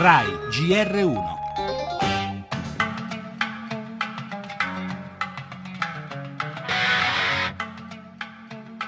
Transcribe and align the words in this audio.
RAI 0.00 0.28
GR1 0.48 1.18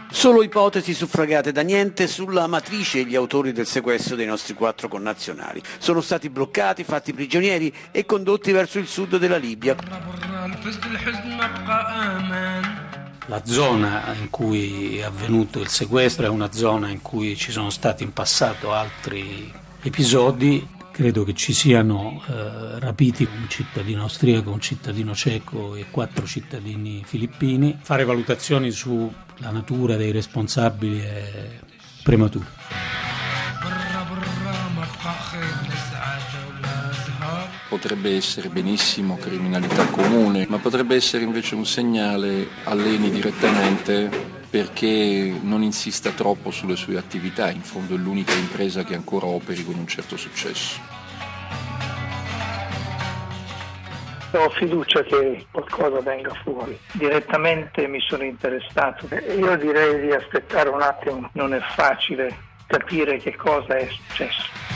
Solo 0.09 0.45
ipotesi 0.45 0.95
suffragate 0.95 1.51
da 1.51 1.63
niente 1.63 2.07
sulla 2.07 2.47
matrice 2.47 3.05
gli 3.05 3.17
autori 3.17 3.51
del 3.51 3.67
sequestro 3.67 4.15
dei 4.15 4.27
nostri 4.27 4.55
quattro 4.55 4.87
connazionali. 4.87 5.61
Sono 5.79 6.01
stati 6.01 6.31
bloccati, 6.31 6.85
fatti 6.85 7.13
prigionieri 7.13 7.75
e 7.91 8.07
condotti 8.07 8.53
verso 8.53 8.79
il 8.79 8.87
sud 8.87 9.17
della 9.17 9.37
Libia. 9.37 9.75
La 13.27 13.43
zona 13.45 14.15
in 14.15 14.31
cui 14.31 14.99
è 14.99 15.03
avvenuto 15.03 15.59
il 15.59 15.69
sequestro 15.69 16.27
è 16.27 16.29
una 16.29 16.53
zona 16.53 16.89
in 16.89 17.03
cui 17.03 17.35
ci 17.37 17.51
sono 17.51 17.71
stati 17.71 18.05
in 18.05 18.13
passato 18.13 18.73
altri 18.73 19.53
episodi 19.83 20.79
credo 21.01 21.25
che 21.25 21.33
ci 21.33 21.55
siano 21.55 22.23
eh, 22.29 22.79
rapiti 22.79 23.25
un 23.25 23.49
cittadino 23.49 24.03
austriaco, 24.03 24.51
un 24.51 24.61
cittadino 24.61 25.15
ceco 25.15 25.75
e 25.75 25.87
quattro 25.91 26.27
cittadini 26.27 27.03
filippini. 27.07 27.79
Fare 27.81 28.05
valutazioni 28.05 28.71
sulla 28.71 29.51
natura 29.51 29.97
dei 29.97 30.11
responsabili 30.11 31.01
è 31.01 31.59
prematuro. 32.03 32.45
Potrebbe 37.71 38.15
essere 38.15 38.51
benissimo 38.51 39.17
criminalità 39.17 39.87
comune, 39.87 40.45
ma 40.51 40.59
potrebbe 40.59 40.97
essere 40.97 41.25
invece 41.25 41.55
un 41.55 41.65
segnale 41.65 42.47
all'ENI 42.65 43.11
direttamente 43.11 44.20
perché 44.51 45.39
non 45.41 45.63
insista 45.63 46.11
troppo 46.11 46.51
sulle 46.51 46.75
sue 46.77 46.99
attività, 46.99 47.51
in 47.51 47.63
fondo 47.63 47.95
è 47.95 47.99
l'unica 47.99 48.33
impresa 48.33 48.83
che 48.83 48.95
ancora 48.95 49.27
operi 49.27 49.65
con 49.65 49.77
un 49.79 49.87
certo 49.87 50.17
successo. 50.17 50.99
ho 54.33 54.49
fiducia 54.51 55.03
che 55.03 55.47
qualcosa 55.51 56.01
venga 56.01 56.33
fuori. 56.45 56.79
Direttamente 56.93 57.87
mi 57.89 58.01
sono 58.01 58.23
interessato. 58.23 59.09
Io 59.37 59.57
direi 59.57 60.01
di 60.01 60.13
aspettare 60.13 60.69
un 60.69 60.83
attimo, 60.83 61.29
non 61.33 61.53
è 61.53 61.61
facile 61.75 62.49
capire 62.67 63.19
che 63.19 63.35
cosa 63.35 63.77
è 63.77 63.89
successo. 63.89 64.70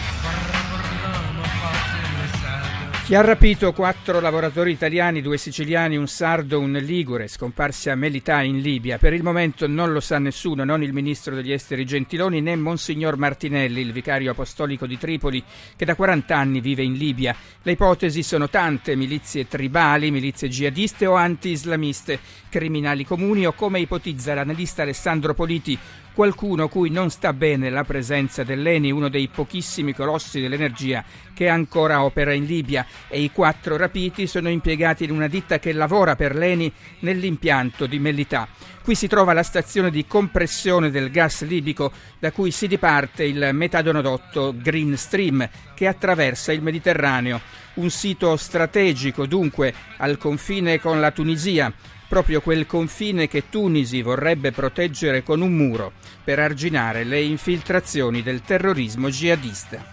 Chi 3.04 3.14
ha 3.14 3.20
rapito 3.20 3.74
quattro 3.74 4.18
lavoratori 4.18 4.70
italiani, 4.70 5.20
due 5.20 5.36
siciliani, 5.36 5.94
un 5.94 6.06
sardo, 6.06 6.58
un 6.58 6.72
ligure, 6.72 7.28
scomparsi 7.28 7.90
a 7.90 7.94
Melità 7.94 8.40
in 8.40 8.60
Libia? 8.60 8.96
Per 8.96 9.12
il 9.12 9.22
momento 9.22 9.66
non 9.68 9.92
lo 9.92 10.00
sa 10.00 10.18
nessuno, 10.18 10.64
non 10.64 10.82
il 10.82 10.94
ministro 10.94 11.34
degli 11.34 11.52
esteri 11.52 11.84
Gentiloni 11.84 12.40
né 12.40 12.56
Monsignor 12.56 13.18
Martinelli, 13.18 13.82
il 13.82 13.92
vicario 13.92 14.30
apostolico 14.30 14.86
di 14.86 14.96
Tripoli, 14.96 15.44
che 15.76 15.84
da 15.84 15.94
40 15.94 16.34
anni 16.34 16.62
vive 16.62 16.82
in 16.82 16.94
Libia. 16.94 17.36
Le 17.60 17.72
ipotesi 17.72 18.22
sono 18.22 18.48
tante, 18.48 18.96
milizie 18.96 19.46
tribali, 19.46 20.10
milizie 20.10 20.48
jihadiste 20.48 21.04
o 21.04 21.12
anti-islamiste, 21.12 22.18
criminali 22.48 23.04
comuni 23.04 23.44
o 23.44 23.52
come 23.52 23.80
ipotizza 23.80 24.32
l'analista 24.32 24.80
Alessandro 24.80 25.34
Politi, 25.34 25.78
qualcuno 26.14 26.68
cui 26.68 26.90
non 26.90 27.10
sta 27.10 27.32
bene 27.32 27.68
la 27.70 27.82
presenza 27.82 28.44
dell'ENI, 28.44 28.92
uno 28.92 29.08
dei 29.08 29.28
pochissimi 29.28 29.92
colossi 29.92 30.40
dell'energia 30.40 31.04
che 31.34 31.48
ancora 31.48 32.04
opera 32.04 32.32
in 32.32 32.44
Libia 32.44 32.86
e 33.08 33.20
i 33.20 33.32
quattro 33.32 33.76
rapiti 33.76 34.28
sono 34.28 34.48
impiegati 34.48 35.04
in 35.04 35.10
una 35.10 35.26
ditta 35.26 35.58
che 35.58 35.72
lavora 35.72 36.14
per 36.14 36.36
l'ENI 36.36 36.72
nell'impianto 37.00 37.86
di 37.86 37.98
Mellità. 37.98 38.48
Qui 38.84 38.94
si 38.94 39.08
trova 39.08 39.32
la 39.32 39.42
stazione 39.42 39.90
di 39.90 40.06
compressione 40.06 40.90
del 40.90 41.10
gas 41.10 41.42
libico 41.44 41.90
da 42.18 42.30
cui 42.30 42.50
si 42.50 42.68
diparte 42.68 43.24
il 43.24 43.48
metadonodotto 43.52 44.54
Green 44.56 44.96
Stream 44.96 45.48
che 45.74 45.88
attraversa 45.88 46.52
il 46.52 46.62
Mediterraneo. 46.62 47.40
Un 47.74 47.90
sito 47.90 48.36
strategico 48.36 49.26
dunque 49.26 49.74
al 49.96 50.16
confine 50.16 50.78
con 50.78 51.00
la 51.00 51.10
Tunisia 51.10 51.72
proprio 52.14 52.40
quel 52.42 52.64
confine 52.64 53.26
che 53.26 53.48
Tunisi 53.50 54.00
vorrebbe 54.00 54.52
proteggere 54.52 55.24
con 55.24 55.40
un 55.40 55.52
muro 55.52 55.94
per 56.22 56.38
arginare 56.38 57.02
le 57.02 57.20
infiltrazioni 57.20 58.22
del 58.22 58.42
terrorismo 58.42 59.08
jihadista. 59.08 59.84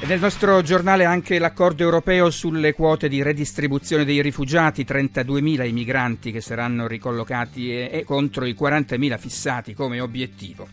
E 0.00 0.04
nel 0.04 0.20
nostro 0.20 0.60
giornale 0.60 1.06
anche 1.06 1.38
l'accordo 1.38 1.82
europeo 1.82 2.28
sulle 2.28 2.74
quote 2.74 3.08
di 3.08 3.22
redistribuzione 3.22 4.04
dei 4.04 4.20
rifugiati, 4.20 4.84
32.000 4.84 5.66
i 5.66 5.72
migranti 5.72 6.30
che 6.30 6.42
saranno 6.42 6.86
ricollocati 6.86 7.70
e, 7.70 7.88
e 7.90 8.04
contro 8.04 8.44
i 8.44 8.54
40.000 8.54 9.18
fissati 9.18 9.72
come 9.72 9.98
obiettivo. 10.00 10.68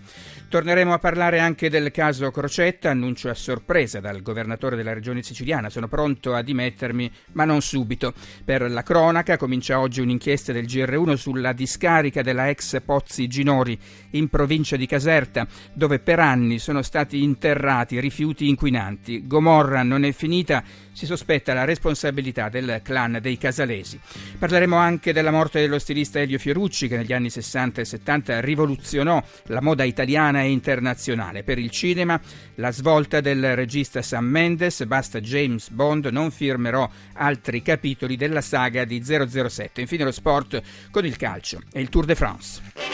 Torneremo 0.52 0.92
a 0.92 1.00
parlare 1.00 1.40
anche 1.40 1.70
del 1.70 1.92
caso 1.92 2.30
Crocetta, 2.30 2.90
annuncio 2.90 3.30
a 3.30 3.34
sorpresa 3.34 4.02
dal 4.02 4.22
governatore 4.22 4.76
della 4.76 4.92
regione 4.92 5.24
siciliana, 5.24 5.70
sono 5.70 5.88
pronto 5.88 6.34
a 6.34 6.42
dimettermi, 6.42 7.10
ma 7.32 7.46
non 7.46 7.62
subito. 7.62 8.14
Per 8.44 8.70
la 8.70 8.84
cronaca 8.84 9.38
comincia 9.38 9.80
oggi 9.80 10.02
un'inchiesta 10.02 10.52
del 10.52 10.66
GR1 10.66 11.14
sulla 11.14 11.54
discarica 11.54 12.22
della 12.22 12.50
ex 12.50 12.82
Pozzi 12.82 13.28
Ginori 13.28 13.80
in 14.10 14.28
provincia 14.28 14.76
di 14.76 14.88
Caserta, 14.88 15.48
dove 15.72 16.00
per 16.00 16.20
anni 16.20 16.60
sono 16.60 16.82
stati 16.82 17.24
interrati 17.24 18.02
rifiuti 18.02 18.50
inquinanti. 18.50 19.26
Gomorra 19.26 19.84
non 19.84 20.04
è 20.04 20.12
finita, 20.12 20.62
si 20.94 21.06
sospetta 21.06 21.54
la 21.54 21.64
responsabilità 21.64 22.50
del 22.50 22.82
clan 22.84 23.20
dei 23.22 23.38
Casalesi. 23.38 24.00
Parleremo 24.38 24.76
anche 24.76 25.14
della 25.14 25.32
morte 25.32 25.60
dello 25.60 25.80
stilista 25.80 26.20
Elio 26.20 26.38
Fiorucci 26.38 26.88
che 26.88 26.98
negli 26.98 27.14
anni 27.14 27.30
60 27.30 27.82
e 27.82 27.86
70 27.86 28.42
rivoluzionò 28.42 29.24
la 29.46 29.62
moda 29.62 29.84
italiana 29.84 30.42
e 30.42 30.50
internazionale. 30.50 31.44
Per 31.44 31.58
il 31.58 31.70
cinema, 31.70 32.20
la 32.56 32.72
svolta 32.72 33.22
del 33.22 33.56
regista 33.56 34.02
Sam 34.02 34.26
Mendes, 34.26 34.84
basta 34.86 35.20
James 35.20 35.70
Bond, 35.70 36.06
non 36.08 36.32
firmerò 36.32 36.90
altri 37.14 37.62
capitoli 37.62 38.18
della 38.18 38.42
saga 38.42 38.86
di 38.86 39.04
007. 39.04 39.82
Infine 39.82 40.04
lo 40.04 40.12
sport 40.12 40.62
con 40.92 41.06
il 41.06 41.18
calcio 41.18 41.62
e 41.72 41.82
il 41.82 41.90
Tour 41.90 42.06
de 42.06 42.16
France. 42.16 42.91